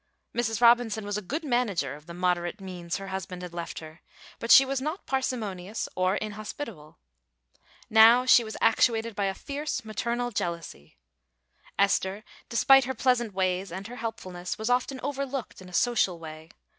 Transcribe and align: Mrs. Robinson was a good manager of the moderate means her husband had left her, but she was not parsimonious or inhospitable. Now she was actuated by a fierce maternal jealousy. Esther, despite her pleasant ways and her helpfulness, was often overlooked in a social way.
Mrs. 0.35 0.61
Robinson 0.61 1.05
was 1.05 1.15
a 1.19 1.21
good 1.21 1.43
manager 1.43 1.93
of 1.93 2.07
the 2.07 2.15
moderate 2.15 2.59
means 2.59 2.97
her 2.97 3.09
husband 3.09 3.43
had 3.43 3.53
left 3.53 3.77
her, 3.77 4.01
but 4.39 4.49
she 4.49 4.65
was 4.65 4.81
not 4.81 5.05
parsimonious 5.05 5.87
or 5.95 6.15
inhospitable. 6.15 6.97
Now 7.87 8.25
she 8.25 8.43
was 8.43 8.57
actuated 8.59 9.15
by 9.15 9.25
a 9.25 9.35
fierce 9.35 9.85
maternal 9.85 10.31
jealousy. 10.31 10.97
Esther, 11.77 12.23
despite 12.49 12.85
her 12.85 12.95
pleasant 12.95 13.35
ways 13.35 13.71
and 13.71 13.85
her 13.85 13.97
helpfulness, 13.97 14.57
was 14.57 14.71
often 14.71 14.99
overlooked 15.03 15.61
in 15.61 15.69
a 15.69 15.71
social 15.71 16.17
way. 16.17 16.49